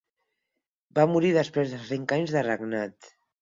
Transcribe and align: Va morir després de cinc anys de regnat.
Va 0.99 1.05
morir 1.15 1.31
després 1.35 1.75
de 1.75 1.83
cinc 1.91 2.15
anys 2.19 2.35
de 2.39 2.45
regnat. 2.49 3.13